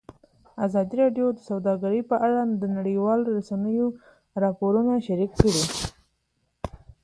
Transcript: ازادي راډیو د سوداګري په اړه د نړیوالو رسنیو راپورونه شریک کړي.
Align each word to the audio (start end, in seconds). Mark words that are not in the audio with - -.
ازادي 0.65 0.95
راډیو 1.03 1.27
د 1.33 1.39
سوداګري 1.49 2.01
په 2.09 2.15
اړه 2.25 2.41
د 2.61 2.63
نړیوالو 2.77 3.25
رسنیو 3.37 3.87
راپورونه 4.43 4.93
شریک 5.07 5.31
کړي. 5.41 5.63